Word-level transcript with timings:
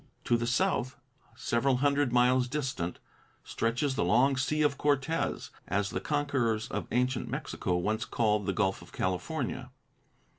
To 0.23 0.35
the 0.35 0.47
south, 0.47 0.95
several 1.35 1.77
hundred 1.77 2.11
miles 2.11 2.47
distant, 2.47 2.97
stretches 3.43 3.93
the 3.93 4.03
long 4.03 4.35
Sea 4.35 4.63
of 4.63 4.75
Cortez, 4.79 5.51
as 5.67 5.91
the 5.91 5.99
conquerors 6.01 6.67
of 6.69 6.87
ancient 6.91 7.29
Mexico 7.29 7.75
once 7.77 8.03
called 8.05 8.47
the 8.47 8.53
Gulf 8.53 8.81
of 8.81 8.91
California. 8.91 9.69